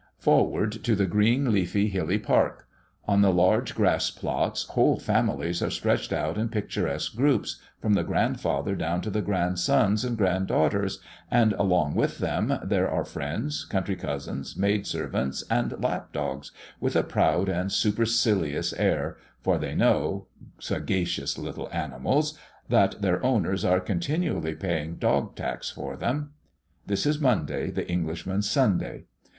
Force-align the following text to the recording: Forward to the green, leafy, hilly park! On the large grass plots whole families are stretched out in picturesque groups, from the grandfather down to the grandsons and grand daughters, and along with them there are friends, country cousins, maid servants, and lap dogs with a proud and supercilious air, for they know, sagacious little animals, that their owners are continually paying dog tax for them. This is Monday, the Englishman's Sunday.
Forward 0.17 0.71
to 0.83 0.95
the 0.95 1.05
green, 1.05 1.51
leafy, 1.51 1.87
hilly 1.87 2.17
park! 2.17 2.67
On 3.07 3.21
the 3.21 3.31
large 3.31 3.75
grass 3.75 4.09
plots 4.09 4.63
whole 4.69 4.97
families 4.97 5.61
are 5.61 5.69
stretched 5.69 6.11
out 6.11 6.39
in 6.39 6.49
picturesque 6.49 7.15
groups, 7.15 7.61
from 7.79 7.93
the 7.93 8.01
grandfather 8.03 8.75
down 8.75 9.01
to 9.01 9.11
the 9.11 9.21
grandsons 9.21 10.03
and 10.03 10.17
grand 10.17 10.47
daughters, 10.47 11.01
and 11.29 11.53
along 11.53 11.93
with 11.93 12.17
them 12.17 12.57
there 12.63 12.89
are 12.89 13.05
friends, 13.05 13.63
country 13.63 13.95
cousins, 13.95 14.57
maid 14.57 14.87
servants, 14.87 15.43
and 15.51 15.75
lap 15.83 16.11
dogs 16.13 16.51
with 16.79 16.95
a 16.95 17.03
proud 17.03 17.47
and 17.47 17.71
supercilious 17.71 18.73
air, 18.73 19.17
for 19.43 19.59
they 19.59 19.75
know, 19.75 20.25
sagacious 20.57 21.37
little 21.37 21.69
animals, 21.71 22.35
that 22.69 22.99
their 23.03 23.23
owners 23.23 23.63
are 23.63 23.79
continually 23.79 24.55
paying 24.55 24.95
dog 24.95 25.35
tax 25.35 25.69
for 25.69 25.95
them. 25.95 26.31
This 26.87 27.05
is 27.05 27.21
Monday, 27.21 27.69
the 27.69 27.87
Englishman's 27.87 28.49
Sunday. 28.49 29.03